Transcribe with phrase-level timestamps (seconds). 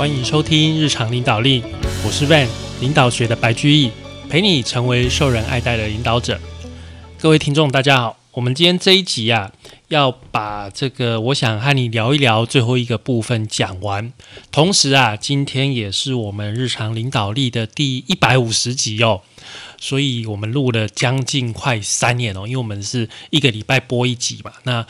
[0.00, 1.62] 欢迎收听日常领导力，
[2.06, 2.48] 我是 Van
[2.80, 3.90] 领导学的白居易，
[4.30, 6.40] 陪你成为受人爱戴的领导者。
[7.18, 9.52] 各位听众，大家好，我们今天这一集啊，
[9.88, 14.10] 要把这个我想和你聊一聊最后一个部分讲完。
[14.50, 19.20] 同时啊，今天也是我们日常领导力的第一百五十集哦，
[19.78, 24.86] 所以我们录了将近快三年哦，因为我们是一个礼拜播一集嘛，那。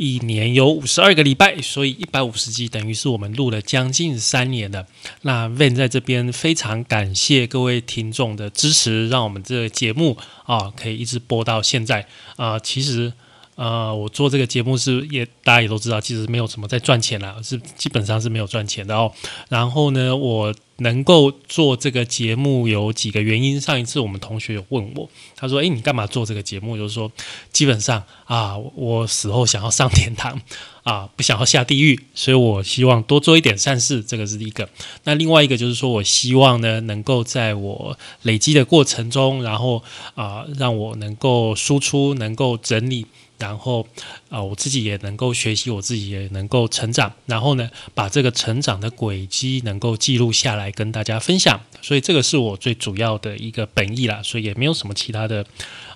[0.00, 4.86] 一年有五十二个礼拜，所以一百五十集等于是我们录了将近三年的。
[5.22, 10.16] 那 Van 在这边非常感谢各位听众的支持，让我们这个节目
[10.46, 12.06] 啊可以一直播到现在
[12.36, 12.58] 啊。
[12.58, 13.12] 其实。
[13.60, 19.12] 呃，我做这个节目是也大家也都知道，其实没有什么在赚钱啦，是基本上是没有赚钱的哦。
[19.50, 23.60] 然后呢，我能够做这个节目有几个原因。
[23.60, 27.12] 上一次我们同学有问我，他说：“诶，你干嘛做这个节目？”就是说，
[27.52, 30.40] 基本上啊，我死后想要上天堂
[30.82, 34.66] 啊，不想要下地狱，所以我希望多做一点善事，这个是第一个。
[35.04, 39.82] 那另外一个就是说我希望呢，能够在我累积的过程中，然后
[40.14, 43.04] 啊，让我能够输出，能够整理。
[43.40, 43.86] 然后，
[44.28, 47.10] 啊，我自己也能够学习，我自己也能够成长。
[47.24, 51.58] 然后呢，把这个成长的轨迹能够记录下来，跟大家分享。
[51.80, 54.22] 所以这个是我最主要的一个本意啦。
[54.22, 55.44] 所以也没有什么其他的，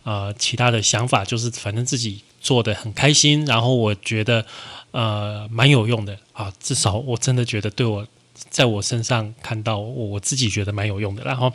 [0.05, 3.45] 呃，其他的想法，就是反正自己做的很开心。
[3.45, 4.47] 然后我觉得，
[4.93, 6.51] 呃，蛮有用的啊。
[6.59, 8.07] 至少我真的觉得对我，
[8.49, 11.23] 在我身上看到，我自己觉得蛮有用的。
[11.23, 11.53] 然后，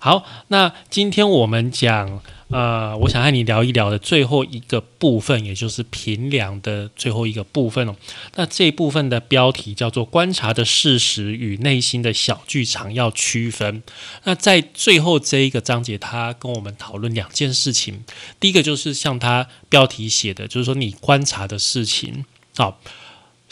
[0.00, 2.20] 好，那今天我们讲。
[2.52, 7.96] 呃，我想和你聊一聊的最后一个部分，也就是评量的最后一个部分哦。
[8.36, 13.82] 那这一部分的标题叫做“观察的事实与内心的小剧场要区分”。
[14.24, 18.04] 那在最后这一个章节，他跟我们讨论两件事情。
[18.38, 22.24] 第一个就是像他标题写的，就是说你观察的事情，
[22.56, 22.80] 好。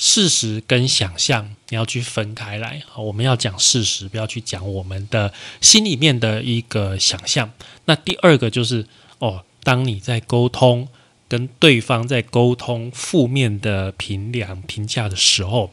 [0.03, 7.53] 事实跟想象你要去分开来，好，我们要讲事实，不要去讲我们的心里面的一个想象。
[7.85, 8.87] 那第二个就是
[9.19, 10.89] 哦，当你在沟通
[11.29, 15.71] 跟对方在沟通负面的评量评价的时候，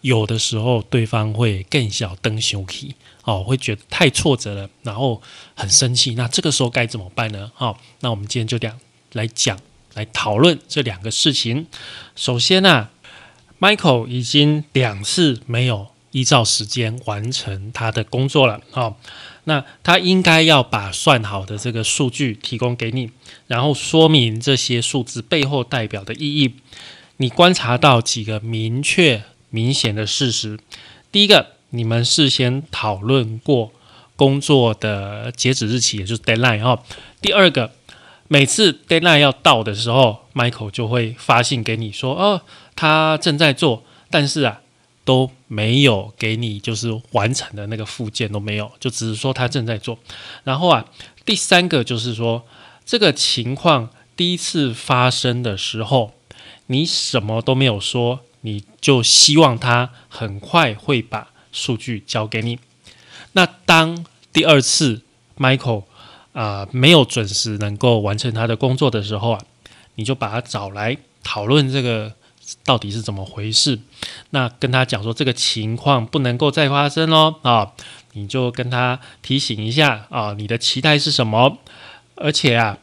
[0.00, 5.22] 有的时候对方会更小登羞气哦，会觉得太挫折了，然后
[5.54, 6.14] 很生气。
[6.16, 7.52] 那这个时候该怎么办呢？
[7.54, 8.76] 好，那我们今天就这样
[9.12, 9.56] 来讲，
[9.94, 11.68] 来讨论这两个事情。
[12.16, 12.88] 首先呢。
[13.60, 18.94] Michael 已经两次没有依照时间完成他的工作了，哦，
[19.44, 23.10] 那他应该要把算好的这个数据提供给你，
[23.46, 26.54] 然后说明这些数字背后代表的意义。
[27.18, 30.58] 你观察到几个明确、明显的事实：
[31.10, 33.72] 第一个，你们事先讨论过
[34.14, 36.78] 工作的截止日期，也就是 deadline 哦；
[37.20, 37.72] 第二个，
[38.28, 42.40] 每次 deadline 要到的时候，Michael 就会发信给你说，哦。
[42.80, 44.60] 他正在做，但是啊
[45.04, 49.98] 都没有给你就是完成的那个附件都没有，就只是说他正在做。
[50.44, 50.84] 然后啊，
[51.24, 52.46] 第三个就是说
[52.86, 56.12] 这个情况第一次发生的时候，
[56.66, 62.60] 你什么都没有说，你就希望他很快会把数据交给你。
[63.32, 65.02] 那当第二次
[65.36, 65.82] Michael
[66.32, 69.42] 啊没有准时能够完成他的工作的时候啊，
[69.96, 72.12] 你就把他找来讨论这个。
[72.64, 73.78] 到底是怎么回事？
[74.30, 77.72] 那跟他讲说这个情况不能够再发生喽啊！
[78.12, 81.58] 你就跟他提醒一下啊，你的期待是什么？
[82.16, 82.78] 而且啊，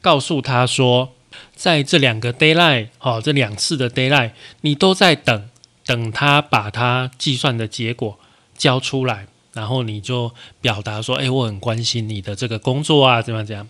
[0.00, 1.12] 告诉他说，
[1.54, 4.32] 在这两个 d a y l i n e 哦，这两次的 d a y l i n e
[4.60, 5.48] 你都在等，
[5.84, 8.18] 等他把他计算的结果
[8.56, 13.68] 交出来，然后你就表达说，哎，我很关心你的这个工作啊，怎么样怎样？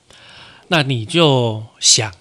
[0.69, 2.13] 那你就想。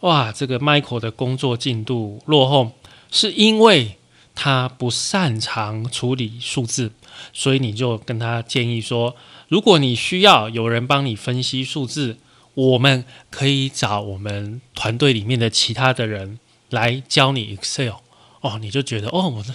[0.00, 2.72] 哇，这个 Michael 的工作进度落后，
[3.10, 3.98] 是因为
[4.34, 6.92] 他不擅长处理数字，
[7.32, 9.16] 所以你就跟他建议说，
[9.48, 12.18] 如果你需要有人帮你分析数字，
[12.54, 16.38] 我们可以找我们团队里面的其他的人
[16.70, 17.94] 来教你 Excel。
[18.40, 19.52] 哦，你就觉得哦，我的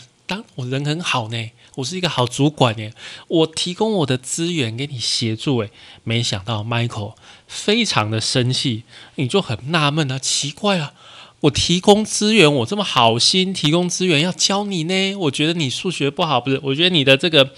[0.56, 2.90] 我人很好呢，我是一个好主管呢，
[3.28, 5.58] 我提供我的资源给你协助。
[5.58, 5.72] 诶，
[6.04, 7.14] 没想到 Michael。
[7.46, 8.82] 非常的生气，
[9.16, 10.94] 你就很纳闷啊，奇怪啊，
[11.42, 16.60] 我提供资源，我这么好心提供资源要教你呢，我觉得你数学不好，不是？
[16.64, 17.52] 我觉得你的这个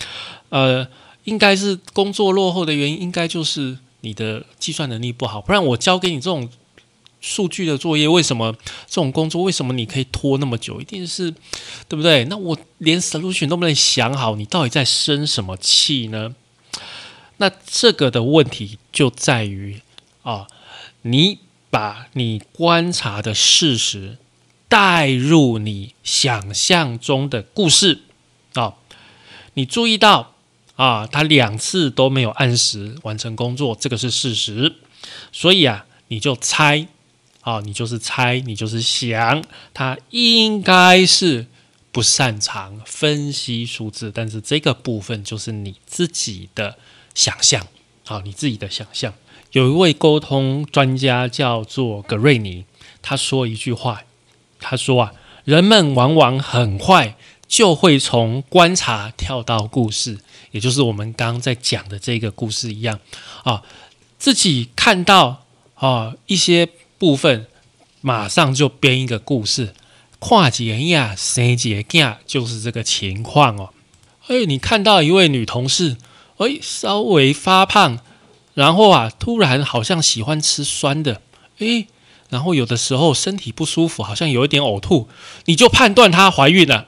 [0.50, 0.86] 呃，
[1.24, 6.50] 应该是工作落后的原因，应该就是你的计算能力不好，不然我教给你这种
[7.26, 8.54] 数据的作业，为什么
[8.86, 10.80] 这种工作为什么你可以拖那么久？
[10.80, 11.32] 一定是
[11.90, 12.24] 对不对？
[12.26, 16.36] 那我连 solution 都不能想好，你到底在生什么气呢？
[17.38, 19.82] 那这个的问题就在于
[20.22, 20.46] 啊，
[21.02, 21.40] 你
[21.72, 24.20] 把你观察的事实
[24.70, 28.04] 带入你想象中的故事
[28.54, 28.76] 啊，
[29.56, 30.36] 你注意到
[30.76, 34.76] 啊，他两次都没有按时完成工作，这个是事实。
[35.32, 36.88] 所以啊，你就猜
[37.46, 41.46] 啊，你就是猜，你就是想，他应该是
[41.92, 46.80] 不擅长分析数字，但是这个部分就是你自己的
[47.14, 47.68] 想象，
[48.04, 49.14] 好，你自己的想象。
[49.52, 52.66] 有一位沟通专家叫做格瑞尼，
[53.04, 54.02] 他说一句话，
[54.60, 55.14] 他说啊，
[55.44, 57.16] 人们往往很快
[57.48, 60.18] 就会从观察跳到故事，
[60.50, 63.00] 也就是我们刚刚在讲的这个故事一样
[63.44, 63.62] 啊，
[64.18, 65.46] 自己看到
[65.76, 67.48] 啊一些部分，
[68.02, 69.74] 马上就编一个故事，
[70.20, 73.70] 跨节呀，生节呀，就是这个情况哦。
[74.28, 75.98] 哎，你看到一位女同事，
[76.38, 78.00] 哎，稍微发胖。
[78.54, 81.22] 然后啊，突然好像喜欢吃酸的，
[81.58, 81.88] 诶，
[82.30, 85.10] 然后有的时候身体不舒服，好像有一点呕吐，
[85.44, 86.88] 你就判断她怀孕了。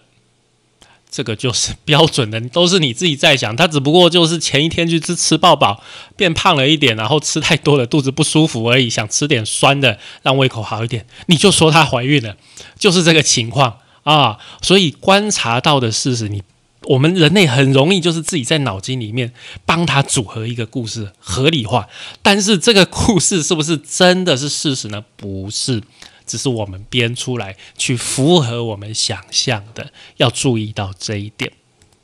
[1.10, 5.82] 这个就是标准的，都是你自己在想，她只不过就是前一天去吃吃饱饱，
[6.16, 12.36] 变胖了一点，然后吃太多了，肚子不舒服而已，想吃点酸的，让胃口好一点，你就说她怀孕了，
[12.78, 14.38] 就是这个情况啊。
[14.62, 16.44] 所以观察到的事实，你。
[16.84, 19.34] 我们人类很容易就是自己在脑筋里面
[19.66, 21.86] 帮他组合一个故事合理化，
[22.22, 25.04] 但是这个故事是不是真的是事实呢？
[25.18, 25.82] 不是，
[26.28, 31.54] 只是我们编出来去符合我们想象的，要注意到这一点。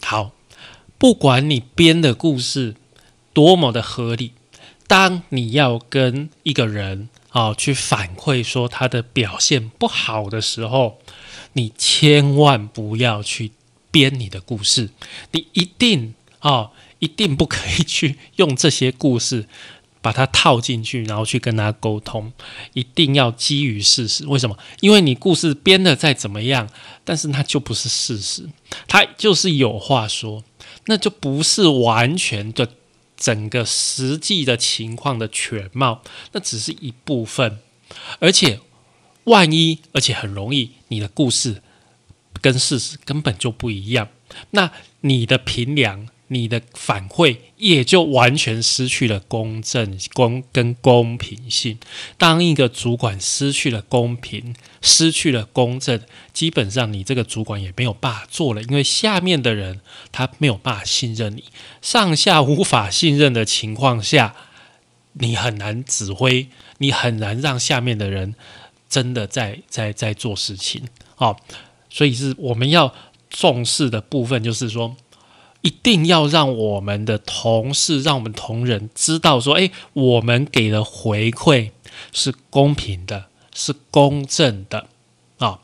[0.01, 0.31] 好，
[0.97, 2.75] 不管你编的故事
[3.33, 4.31] 多么的合理，
[4.87, 10.99] 当你要跟一个人啊去反馈说他的表现不好的时候，
[11.53, 13.51] 你千万不要去。
[13.93, 14.89] 编你的故事，
[15.33, 19.47] 你一定啊，一定不可以去用这些故事
[20.03, 22.31] 把它套进去，然后去跟他沟通。
[22.73, 24.27] 一定要基于事实。
[24.27, 24.55] 为什么？
[24.81, 26.69] 因为你故事编的再怎么样，
[27.03, 28.47] 但是它就不是事实，
[28.87, 30.43] 它就是有话说，
[30.85, 32.69] 那就不是完全的
[33.17, 36.03] 整个实际的情况的全貌，
[36.33, 37.57] 那只是一部分。
[38.19, 38.59] 而且，
[39.23, 41.63] 万一，而且很容易，你的故事。
[42.41, 44.09] 跟事实根本就不一样，
[44.49, 51.77] 那你的评量、你的反馈也就完全失去了公正、公跟公平性。
[52.17, 55.99] 当一个主管失去了公平、失去了公正，
[56.33, 59.81] 基本上你这个主管也没有办法做了，因为下面的人
[60.11, 61.43] 他没有办法信任你，
[61.81, 64.35] 上下无法信任的情况下，
[65.13, 66.47] 你很难指挥，
[66.79, 68.35] 你很难让下面的人
[68.89, 70.83] 真的在在在做事情，
[71.15, 71.39] 好。
[71.95, 72.91] 所以是我们要
[73.29, 74.95] 重视的部分，就是说，
[75.63, 81.71] 一定要让我们的同事、让我们同仁知道，说，哎，我们给的回馈
[82.11, 83.25] 是公平的，
[83.55, 84.85] 是公正的
[85.39, 85.59] 啊。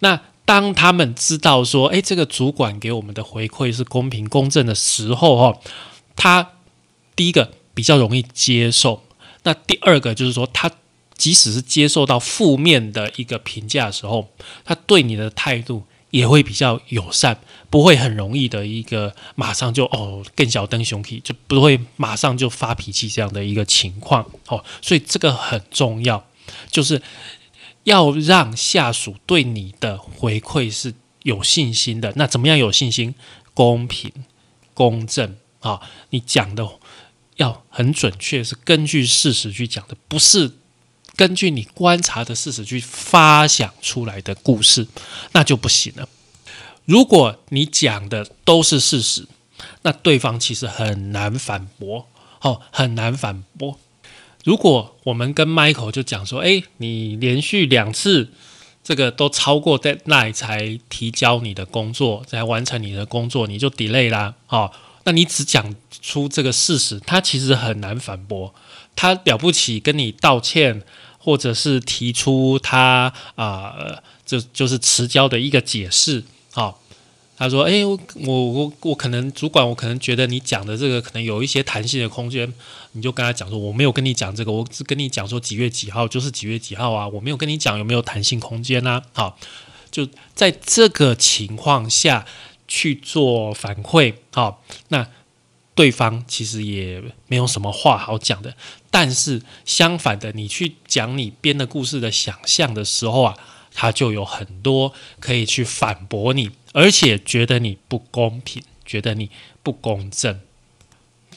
[0.00, 5.60] 那当他们知道说，哎，这个主管给我们的回馈是公平公正的时候，哈，
[6.16, 6.50] 他
[7.14, 9.04] 第一个比较容易接受。
[9.44, 10.68] 那第二个就是说，他。
[11.14, 14.30] 即使是接受到负面的一个评价的时候，
[14.64, 24.62] 他对你的态度也会比较友善，不会很容易的一个马上就哦更小灯熊气，就不会马上就发脾气这样的一个情况哦。
[24.82, 26.24] 所以这个很重要，
[26.70, 27.00] 就是
[27.84, 32.12] 要让下属对你的回馈是有信心的。
[32.16, 33.14] 那怎么样有信心？
[33.54, 34.12] 公平、
[34.74, 35.80] 公正啊！
[36.10, 36.68] 你讲的
[37.36, 40.52] 要很准确，是根据事实去讲的，不是。
[41.16, 44.86] 根据你观察的事实去发想出来的故事，
[45.32, 46.08] 那就不行了。
[46.84, 49.26] 如果你讲的都是事实，
[49.82, 52.08] 那对方其实很难反驳，
[52.40, 53.78] 哦，很难反驳。
[54.44, 58.32] 如果我们跟 Michael 就讲说，哎，你连续两次
[58.82, 64.72] 这个都超过 deadline 才提交你的工作，才完成你的工作，你就 delay 啦，哦，
[65.04, 68.54] 那你只讲出这个事实，他其实很难反驳。
[68.94, 70.82] 他了不起，跟你道歉，
[71.18, 73.74] 或者是提出他啊，
[74.26, 76.22] 就就是迟交的一个解释。
[76.52, 76.80] 好，
[77.38, 82.52] 他说：“哎，我我我可能主管，我可能觉得你讲的这个可能有一些弹性的空间，
[82.92, 89.02] 你就跟他讲说，我没有跟你讲这个，我只跟你讲说几月几号就是几月几号啊，我没有跟你讲有没有弹性空间啊。
[89.14, 89.38] 好，
[89.90, 92.26] 就在这个情况下
[92.72, 94.14] 去做反馈。
[94.32, 95.06] 好，那。
[95.74, 98.54] 对方其实也没有什么话好讲的，
[98.90, 103.34] 但是相反的，你去讲你编的故事的想象的时候啊，
[103.72, 109.30] 他就有很多可以去反驳你，而且觉得你不公平，觉得你
[109.62, 110.40] 不公正。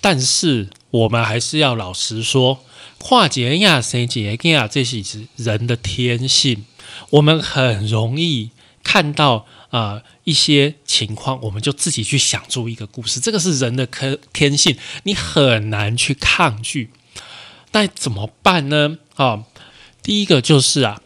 [0.01, 2.59] 但是我们还是要老实说，
[2.97, 5.01] 跨节呀、谁节呀，这是
[5.37, 6.65] 人的天性，
[7.11, 8.49] 我们很容易
[8.85, 16.91] 看到啊一些情况，我们就自己去想出一个故事，这个是人的可天性，你很难去抗拒。
[17.71, 18.99] 那怎么办呢？
[19.15, 19.43] 啊，
[20.01, 21.01] 第一个就是啊，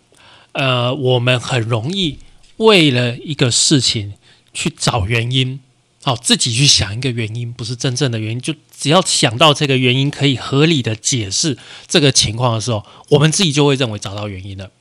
[0.51, 2.19] 呃，我们很容易
[2.57, 4.13] 为了一个事情
[4.53, 5.62] 去找原因。
[6.01, 11.57] 好，自己去想一个原因，不是真正的原因，就只要想到这个原因可以合理的解释
[11.88, 14.71] 这个情况的时候，我们自己就会认为找到原因了。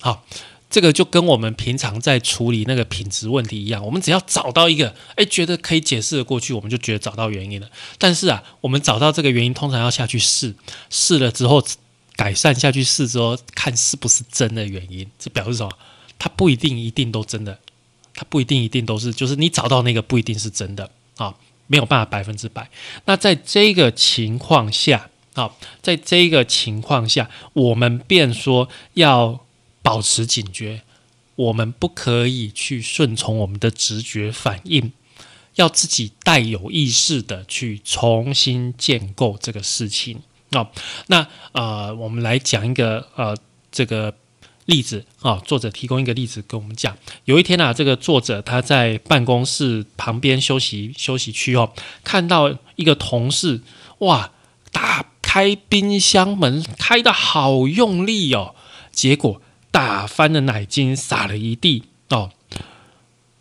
[0.00, 0.24] 好，
[0.74, 7.70] 这个就跟我们平常在处理那个品质问题一样，我们只要找到一个，哎，觉得可以解释的过去，我们就觉得找到原因了。
[7.96, 10.56] 但是啊，我们找到这个原因，通常要下去试，
[10.90, 11.64] 试了之后
[12.16, 15.70] 改善下去试之后，看是不是真的原因，这表示什么？
[16.18, 17.56] 它不一定一定都真的。
[18.12, 21.32] 它不一定一定都是，就是你找到那个不一定是真的啊，
[21.68, 22.68] 没有办法百分之百。
[23.04, 29.43] 那在这个情况下啊，在这个情况下，我们便说要
[29.84, 30.82] 保持警觉，
[31.36, 34.90] 我们不可以去顺从我们的直觉反应，
[35.56, 40.70] 要自己带有意识的去重新建构这个事情啊。
[41.06, 43.36] 那呃，我们来讲一个呃
[43.70, 44.12] 这个。
[44.66, 53.60] 例子啊，作者提供一个例子跟我们讲，有一天啊，这个作者他在办公室旁边休息休息区哦，看到一个同事
[53.98, 54.32] 哇，
[54.72, 58.54] 打开冰箱门开的好用力哦，
[58.90, 59.42] 结果
[59.74, 62.30] 打翻的奶精，洒了一地哦。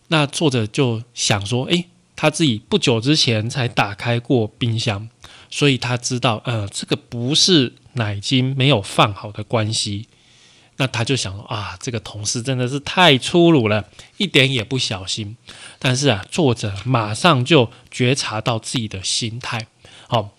[0.08, 1.86] 那作者就想说，诶，
[2.16, 5.08] 他自己不久之前才打开过冰箱，
[5.52, 10.08] 所以他知道，呃，这个不是奶精没有放好的关系。
[10.78, 13.88] 那他就想说啊，这个同事真的是太粗鲁了，
[14.18, 15.38] 一点也不小心。
[15.78, 19.68] 但是啊，作者马上就觉察到自己的心态，
[20.08, 20.32] 好，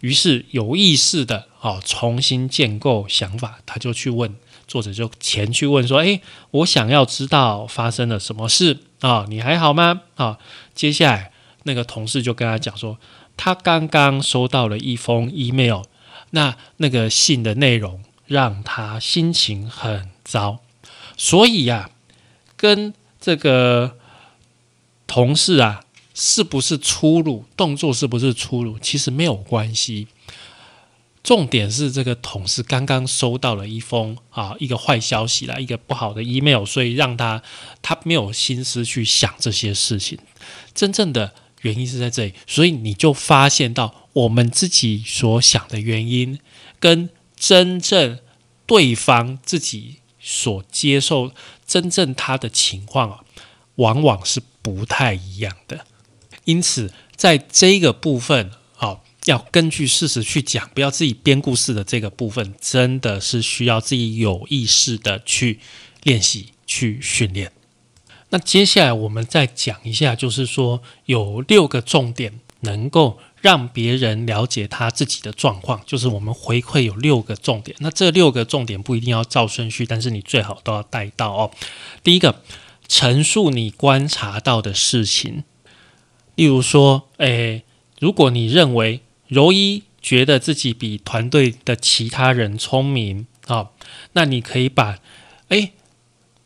[0.00, 3.58] 于是有意识的哦重新建构想法。
[3.66, 4.34] 他就去问
[4.66, 9.26] 作者，就前去问说：“诶，我想要知道发生了什么事啊？
[9.28, 10.38] 你还好吗？”啊，
[10.74, 11.32] 接下来
[11.64, 12.98] 那个同事就跟他讲说，
[13.36, 15.82] 他刚刚收到了一封 email，
[16.30, 18.02] 那那个信的内容。
[18.26, 20.60] 让他心情很糟，
[21.14, 21.90] 所以呀，
[22.56, 23.98] 跟这个
[25.06, 30.08] 同事啊，是不是粗鲁，动作是不是粗鲁，其实没有关系。
[31.24, 37.42] 重点是这个同事刚刚收到了一封啊，一个坏消息啦，一个不好的 email，所以让他
[37.82, 40.16] 他没有心思去想这些事情。
[40.72, 46.38] 真正的原因是在这里，所以你就发现到我们自己所想的原因
[46.78, 47.10] 跟。
[47.36, 48.20] 真正
[48.64, 51.32] 对方自己所接受
[51.66, 53.20] 真正他的情况啊，
[53.74, 55.84] 往往是不太一样的。
[56.44, 58.52] 因此，在这个部分，
[59.24, 65.60] 要根据事实去讲，不要自己编故事的这个部分，真的是需要自己有意识的去
[66.02, 67.52] 练习、去训练。
[68.30, 73.18] 那接下来我们再讲一下，就是说有六个重点能够。
[73.44, 77.76] 让别人了解他自己的状况，就是我们回馈有六个重点。
[77.80, 81.50] 那这六个重点不一定要照顺序，但是你最好都要带到哦。
[82.02, 82.40] 第一个，
[82.88, 85.44] 陈述你观察到的事情。
[86.36, 87.64] 例如说，诶，
[88.00, 89.02] 如果你认为
[89.34, 93.70] 柔一觉得自己比团队的其他人聪明啊，
[94.12, 95.00] 那你可以把，
[95.48, 95.72] 诶，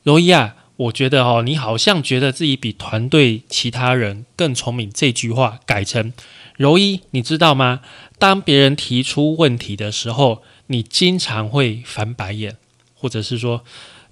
[0.03, 6.15] 柔一啊，我觉得哦，你好像觉得自己比团队其他人更聪明，这句话改成。
[6.57, 7.83] 柔一，你知道吗？
[8.19, 12.57] 当别人提出问题的时候，你经常会翻白眼，
[12.95, 13.65] 或者是说，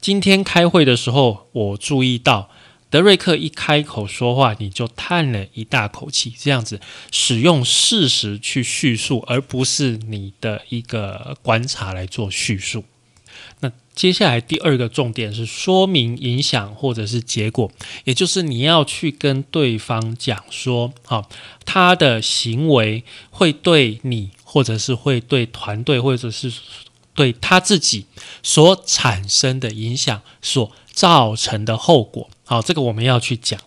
[0.02, 2.50] 今天开会的时候，我注意到
[2.88, 6.32] 德瑞克一开口说话，你就叹了一大口气。
[6.38, 12.84] 这样子使用事实去叙述，而不是你的一个观察来做叙述。
[13.60, 17.70] 那接下来第二个重点是说明影响或者是结果，
[18.04, 21.28] 也就是你要去跟对方讲说，好，
[21.64, 26.52] 他的行为会对你，或者是会对团队，或者是
[27.14, 28.06] 对他自己
[28.42, 33.58] 所产生的影响所造成的后果，好，这个我们要去讲。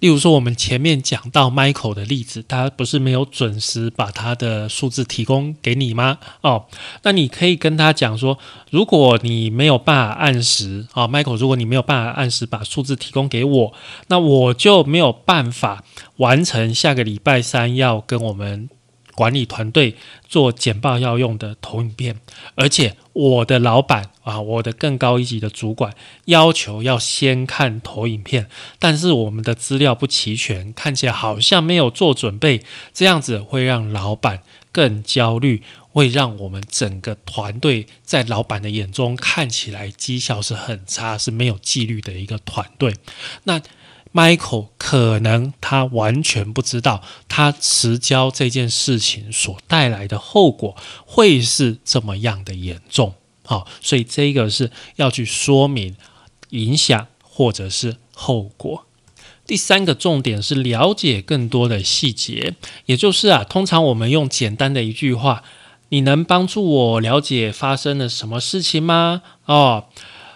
[0.00, 6.18] 例如说，我们前面讲到 Michael 的例子，他不是没有准时把他的数字提供给你吗？
[6.42, 6.66] 哦，
[7.04, 8.38] 那你可以跟他讲说，
[8.70, 13.72] 如果你没有办法按时啊，Michael，如果你没有办法按时把数字提供给我，
[14.08, 15.82] 那我就没有办法
[16.16, 18.68] 完成下个礼拜三要跟我们。
[19.14, 19.94] 管理团队
[20.26, 22.18] 做简报要用的投影片，
[22.54, 25.94] 而且我的老板啊，我的更高一级的主管
[26.26, 28.48] 要求要先看投影片，
[28.78, 32.62] 但是我们的资料不齐全，看起来好像没有做准备，
[32.92, 42.94] 这样子会让老板更焦虑，会让我们整个团队在老板的眼中看起来绩效是很差，是没有纪律的一个团队。
[43.44, 43.60] 那
[44.12, 50.76] Michael 可能他完全不知道，他迟交这件事情所带来的后果
[51.06, 53.14] 会是这么样的严重。
[53.44, 55.96] 好，所以这个是要去说明
[56.50, 58.86] 影响或者是后果。
[59.46, 62.54] 第三个重点是了解更多的细节，
[62.86, 65.42] 也就是啊，通常我们用简单的一句话
[65.90, 69.84] ：“你能帮助我了解发生了什么事情吗？”哦。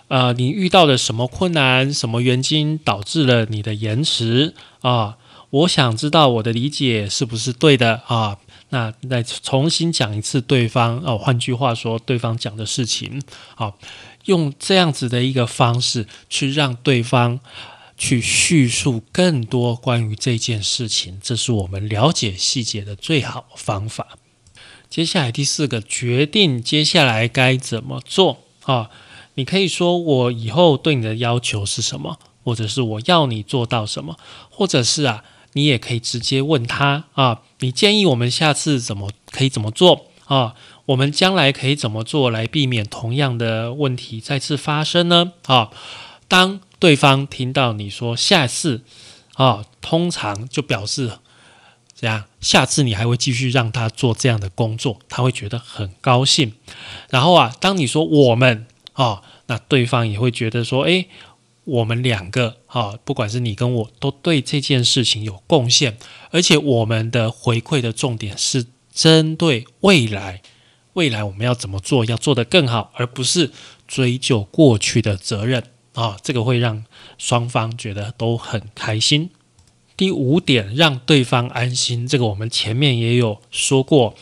[0.09, 1.93] 呃，你遇到了什么困难？
[1.93, 5.17] 什么原因导致了你的延迟啊？
[5.51, 8.39] 我想知道我的理解是不是对的啊？
[8.71, 13.23] 那再重新讲一次对方哦，换句话说，对方讲的事情，
[13.55, 13.79] 好，
[14.25, 17.39] 用这样子的一个方式去让对方
[17.97, 24.19] 去叙述更多关于这件事情，这是我们了解细节的最好方法。
[24.91, 28.91] 接下来第四个，决定接下来该怎么做啊？
[29.35, 34.17] 你可以说我以后对你的要求是什么，或者是我要你做到什么，
[34.51, 40.55] 或者是啊，你也可以直接问他啊，你建议我们下次怎么可以怎么做啊？
[40.87, 45.33] 我们将来可以怎么做来避免同样的问题再次发生呢？
[45.47, 45.71] 啊，
[46.29, 48.83] 当对方听到你说下次
[49.35, 51.19] 啊，通常就表示
[51.95, 56.55] 这样，下次你还会继续让他做这样的工作，他会觉得很高兴。
[57.11, 58.67] 然后啊，当你说我们。
[58.97, 61.11] 啊，那对方也会觉得说，诶，
[61.65, 65.97] 我们两个啊，不管是你跟我，都对这件事情有贡献，
[66.31, 70.43] 而且我们的回馈的重点是针对未来，
[70.93, 73.51] 未来我们要怎么做，要做得更好，而不是
[73.89, 75.65] 追究过去的责任
[75.95, 76.85] 啊，这个会让
[77.17, 79.31] 双方觉得都很开心。
[79.97, 84.15] 第五点，让对方安心，这个我们前面也有说过。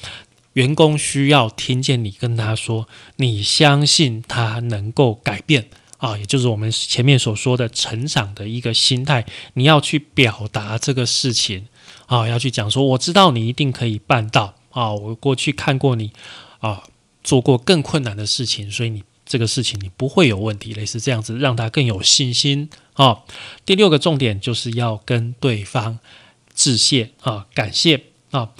[0.52, 9.24] 员工需要听见你跟他说，你相信他能够改变啊，也就是我们前面所说的成长的一个心态。
[9.54, 11.66] 你要去表达这个事情
[12.06, 16.12] 啊，要去讲说，我知道你一定可以办到啊，我过去看过你
[16.60, 16.84] 啊，
[17.22, 20.72] 做过更困难的事情，所以你这个事情你不会有问题。
[20.74, 23.22] 类似这样子，让他更有信心啊。
[23.64, 25.98] 第六个重点就是要跟对方
[26.54, 28.50] 致谢啊，感谢啊，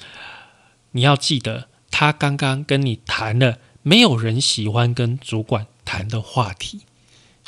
[0.92, 1.68] 你要记得。
[1.96, 6.80] 他刚刚跟你谈了没有人喜欢跟主管谈的话题，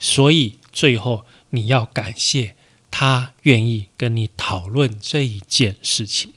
[0.00, 2.54] 所以最后你要感谢
[2.90, 6.32] 他愿意跟你讨论这一件事情。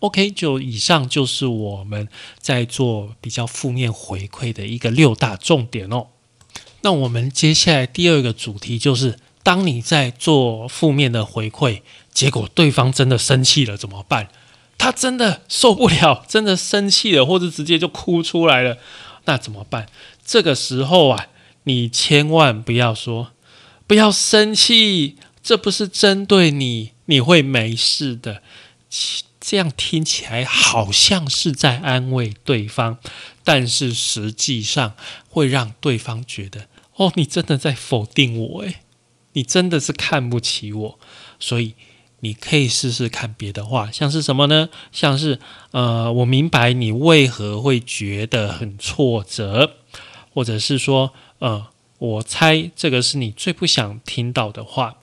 [0.00, 6.08] OK，就以上就是我们在做比较负面回馈的一个六大重点哦。
[6.80, 14.28] 那我们接下来第二个主题就是，当你在做负面的回馈，结果对方真的生气了怎么办？
[14.76, 18.78] 他真的受不了，真的生气了，或者直接就哭出来了，
[19.26, 19.86] 那怎么办？
[20.26, 21.28] 这个时候啊，
[21.64, 23.32] 你千万不要说
[23.86, 28.42] 不要生气，这不是针对你，你会没事的。
[29.40, 32.98] 这样听起来好像是在安慰对方，
[33.42, 34.94] 但是实际上
[35.28, 38.76] 会让对方觉得，哦，你真的在否定我，诶，
[39.32, 40.98] 你真的是看不起我，
[41.38, 41.74] 所以。
[42.24, 44.68] 你可以试试看别的话，像是什么呢？
[44.92, 45.40] 像是
[45.72, 49.78] 呃，我明白你为何会觉得很挫折，
[50.32, 51.12] 或者是说，
[51.42, 51.66] 呃，
[51.98, 54.98] 我猜这个是你最不想听到的话。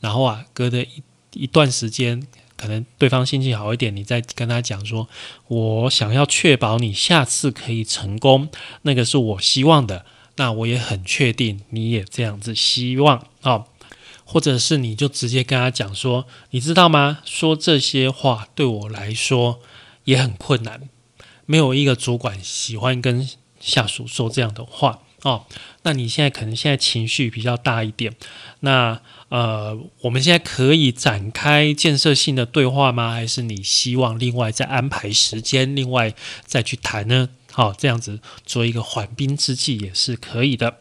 [0.00, 5.08] 然后啊，隔的一一段时间，可能对方心情好一点，你再跟他讲说，
[5.48, 8.50] 我想要确保你下次可以成功，
[8.82, 10.04] 那个是我希望的。
[10.36, 13.64] 那我也很确定你也这样子希望啊。
[14.24, 17.20] 或者是你就直接跟他讲说，你知道吗？
[17.24, 19.60] 说这些话对我来说
[20.04, 20.88] 也很困难，
[21.46, 25.44] 没有一个主管喜欢跟下属说这样的话哦。
[25.82, 28.14] 那你现在可能现在情绪比较大一点，
[28.60, 33.12] 那呃，我们现在可以展开建设性的对话吗？
[33.12, 36.12] 还是你希望另外再安排时间，另外
[36.44, 37.28] 再去谈呢？
[37.52, 40.78] 好，这样子做一个缓兵之计也是可以的。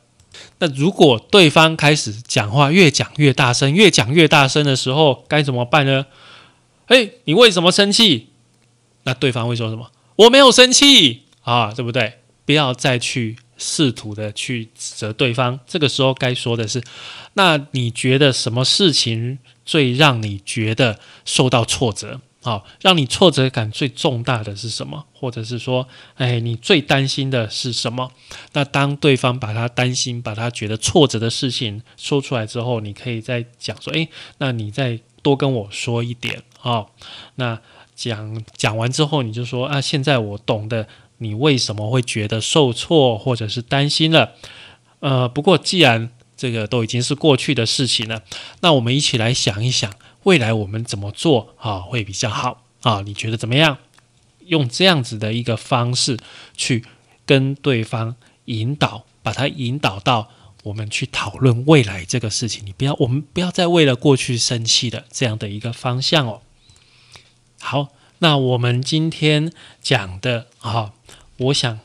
[0.60, 6.06] 那如果对方开始讲话越讲越大声，越讲越大声的时候，该怎么办呢？
[6.88, 8.30] 哎，你为什么生气？
[9.04, 9.92] 那对方会说什么？
[10.16, 12.20] 我没有生气啊，对不对？
[12.46, 15.60] 不要再去试图的去指责对方。
[15.68, 16.82] 这个时候该说的是：
[17.34, 22.20] 那你觉得什么事情最让你觉得受到挫折？
[22.42, 25.06] 好，让你挫折感最重大的是什么？
[25.12, 28.10] 或者是说，哎，你最担心的是什么？
[28.54, 36.86] 那当对方把他担心、把他觉得挫折的事情说出来之后，你可以再讲说，哎，那你再多跟我说一点啊。
[37.36, 37.60] 那
[37.94, 40.88] 讲讲完之后，你就说啊，现在我懂得
[41.20, 44.34] 你为什么会觉得受挫或者是担心了。
[45.00, 48.24] 呃，不过既然这个都已经是过去的事情了，
[48.62, 53.02] 那我们一起来想一想，未来我们怎么做啊会比较好啊？
[53.06, 53.78] 你觉得怎么样？
[54.46, 56.18] 用这样子的一个方式
[56.58, 56.84] 去
[57.26, 60.30] 跟对方引导，把他引导到
[60.64, 62.66] 我们去讨论未来这个事情。
[62.66, 66.42] 你不要，我们不要再为了过去生气的这样的一个方向哦。
[67.60, 70.94] 好，那我们今天讲的啊，
[71.40, 71.80] 我想。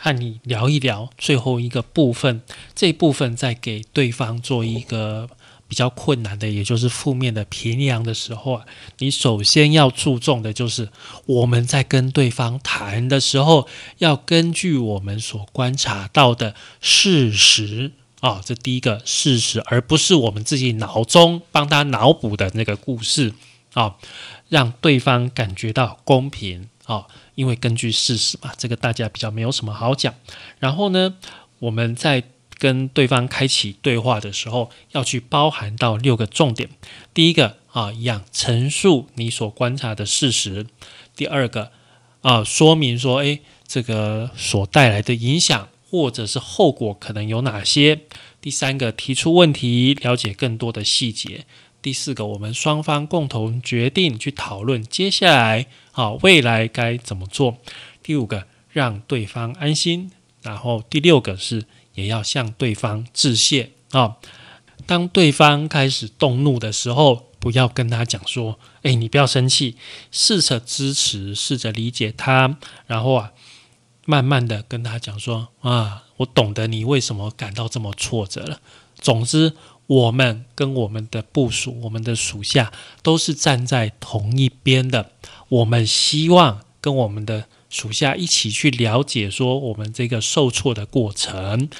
[0.00, 2.42] 和你聊一聊最后一个部分，
[2.72, 5.28] 这部分在给对方做一个
[5.66, 8.64] 比较困难的，也就是负面的评量的时候啊，
[8.98, 10.90] 你首先要注重的就是
[11.26, 13.66] 我们在跟对方谈的时候，
[13.98, 17.90] 要根据我们所观察到的事实
[18.20, 23.34] 啊，这第一个事实，而不是我们自己脑中帮他脑补的那个故事
[23.72, 23.96] 啊，
[24.48, 27.06] 让对方感觉到公平啊。
[27.36, 30.12] 因为根据事实嘛，这个大家比较没有什么好讲。
[30.58, 31.14] 然后呢，
[31.60, 32.24] 我们在
[32.58, 36.70] 跟对方开启对话的时候，要去包含到六个重点。
[37.14, 40.64] 第一个啊，一样陈述你所观察的事实；
[41.14, 41.70] 第二个
[42.22, 48.00] 啊，说明说，诶，这个所带来的影响或者是后果可能有哪些；
[48.40, 51.46] 第三个，提出问题，了解更多的细节。
[51.88, 57.56] 第四个，我们双方共同决定去讨论接下来啊未来该怎么做。
[58.02, 60.10] 第五个，让对方安心。
[60.42, 64.18] 然后第六个是也要向对方致谢啊。
[64.84, 69.78] 当对方开始动怒的时候，不要跟他讲说：“哎，你不要生气。”
[70.12, 73.32] 试着支持，试着理解他，然后啊，
[74.04, 78.60] 慢慢的跟他讲说：“啊，我懂得你为什么感到这么挫折了。”
[79.00, 79.54] 总之。
[79.88, 82.72] 我们跟我们的部属、我们的属下
[83.02, 85.12] 都是站在同一边的。
[85.48, 91.70] 我们希望跟我们的属下一起去了解，说我们这个受挫的过程，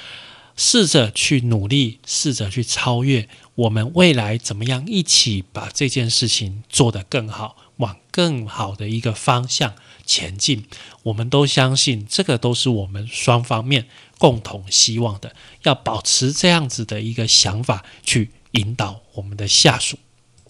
[0.55, 3.29] 试着去努力，试着去超越。
[3.53, 10.65] 我们未来怎么样一起把这件事情做得更好，往更好的一个方向前进？
[11.03, 13.85] 我们都相信，这个都是我们双方面。
[14.19, 19.97] 共同希望的，要保持这样子的一个想法去引导我们的下属。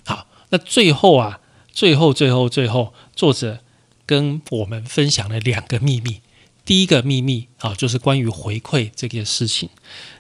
[0.04, 1.40] 好，那最后啊，
[1.72, 3.60] 最后最后最后，作者
[4.08, 6.22] 跟我们分享了两个秘密。
[6.66, 9.70] 第一个秘密啊，就是关于回馈这件事情。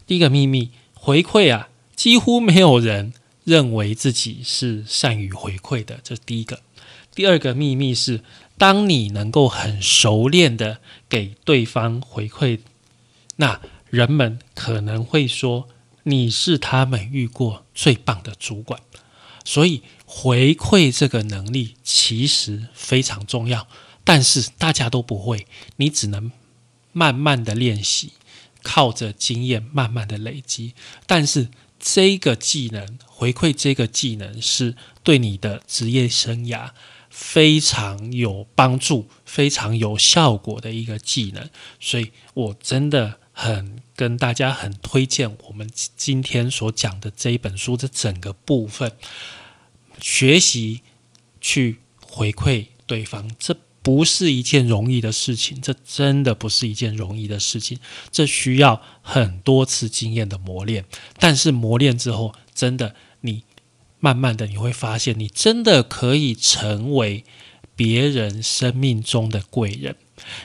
[0.06, 6.62] 第一个秘密，回馈啊，几乎没有人认为自己是善于回馈的，这是第一个。
[7.16, 8.24] 第二个秘密是，
[8.60, 12.60] 当你能够很熟练的给对方回馈。
[13.41, 15.69] 那人们可能会说
[16.04, 18.82] 你是他们遇过最棒的主管，
[19.45, 23.65] 所以回馈这个能力其实非常重要，
[24.04, 25.47] 但是大家都不会，
[25.78, 26.34] 你只能
[26.91, 28.12] 慢慢的练习，
[28.62, 30.73] 靠着经验慢慢的累积。
[31.08, 31.47] 但是
[31.80, 36.71] 这个技能回馈这个技能是对你的职业生涯
[37.10, 41.49] 非常有帮助、非常有效果的一个技能，
[41.80, 43.19] 所以我真的。
[43.41, 48.91] 很跟大家很推荐我们今天所讲的这一本书的整个部分，
[50.02, 50.82] 学习
[51.39, 57.80] 去回馈对方，这不是一件容易的事情，这真的不是一件容易的事情，
[58.12, 60.84] 这需要很多次经验的磨练。
[61.17, 63.45] 但是磨练之后，真的你
[64.02, 67.23] 慢慢的你会发现，你真的可以成为
[67.73, 69.95] 别人生命中的贵人，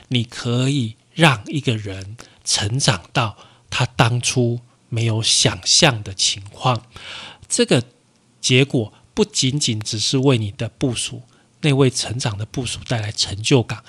[0.07, 2.17] 你可以让一个人。
[2.45, 3.37] 成长到
[3.71, 6.87] 他当初没有想象的情况，
[7.49, 7.83] 这个
[8.41, 11.23] 结果不仅仅只是为你的部署
[11.63, 13.83] 那位成长的部署带来成就感，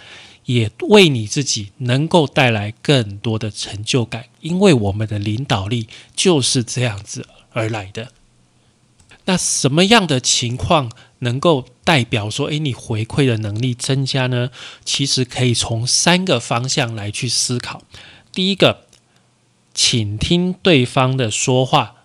[0.46, 4.26] 也为你自己能够带来更多的成就感。
[4.40, 8.12] 因为我们的领导力就是这样子而来的。
[9.26, 14.52] 那什么样的情况能够代表说，诶，你回馈的能力增加呢？
[14.84, 17.82] 其实可以从三个方向来去思考。
[18.36, 18.82] 第一个，
[19.74, 21.96] 请听对方的说话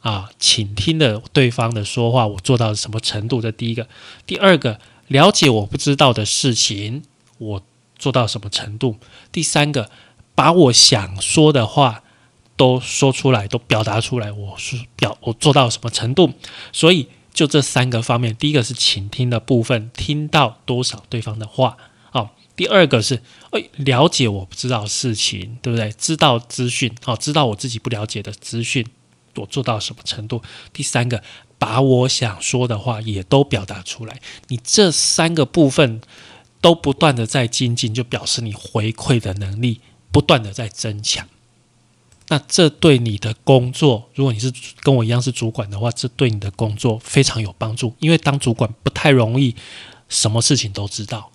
[0.00, 3.40] 啊，请听的对方的说话，我做到什么程度？
[3.40, 3.88] 这第一个。
[4.26, 7.02] 第二个，了解我不知道的事情，
[7.38, 7.62] 我
[7.98, 8.96] 做到什么程度？
[9.32, 9.90] 第三个，
[10.34, 12.02] 把我想说的话
[12.54, 16.34] 都说出来，都表达出来，我是表我做到什么程度？
[16.70, 21.78] 所以就这三个方面，第一个是倾听的部分，听到多少对方的话。
[22.58, 25.92] 第二个是，哎，了解我不知道事情，对不对？
[25.92, 28.84] 知道资讯，好，知道我自己不了解的资讯，
[29.36, 30.42] 我做到什么程度？
[30.72, 31.22] 第三个，
[31.56, 34.20] 把我想说的话也都表达出来。
[34.48, 36.00] 你这三个部分
[36.60, 41.28] 都不断的在精进，就表示你回馈的能力不断的在增强。
[42.26, 47.94] 那这对你的工作，如果你是跟我一样是主管的话，这对你的工作非常有帮助。
[48.00, 49.54] 因为当主管不太容易，
[50.08, 51.30] 什么事情都知道。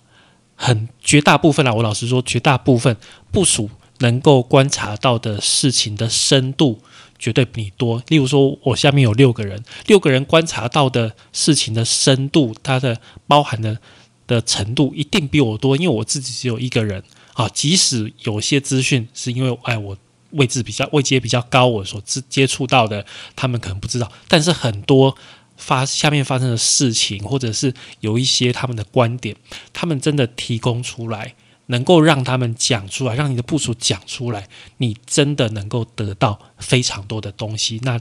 [0.54, 2.96] 很绝大部分啊，我老实说，绝大部分
[3.30, 6.80] 部署能够观察到的事情的深度，
[7.18, 8.02] 绝对比你多。
[8.08, 13.78] 例如说，我下面有六个人，六个人观察到的事情的深度，它的包含的
[14.26, 15.76] 的程度，一定比我多。
[15.76, 17.02] 因为我自己只有一个人
[17.34, 19.96] 啊，即使有些资讯是因为哎我。
[20.36, 24.10] 位置比较位阶比较高，我所接接触到的，他们可能不知道。
[24.26, 25.16] 但是很多
[25.64, 29.34] 发下面发生的事情，或者是有一些他们的观点，
[29.72, 31.34] 他们真的提供出来，
[31.66, 34.46] 能够让他们讲出来，让你的部署讲出来，
[34.76, 37.80] 你真的能够得到非常多的东西。
[37.82, 37.98] 那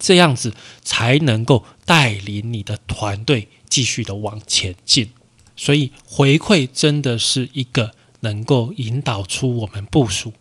[0.00, 5.10] 这样子才能够带领你的团队继续的往前进。
[5.54, 10.32] 所以回馈真的是一个能够引导出我们部署。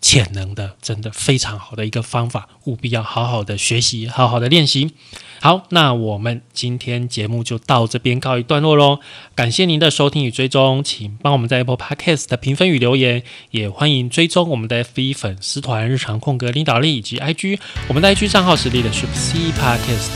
[0.00, 4.92] 潜能的，真的非常好的一个方法，务必要好好的学习，好好的练习。
[5.40, 8.98] 好，那我们今天节目就到这边告一段落喽。
[9.36, 20.10] 感谢您的收听与追踪，请帮我们在 Apple Podcast 的评分与留言，也欢迎追踪我们的 FB 粉丝团日常空格领导力以及 IG，我们的 IG 账号是 Leadership C Podcast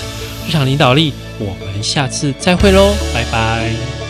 [0.48, 1.12] 日常领导力。
[1.38, 4.01] 我们下次再会喽，拜拜。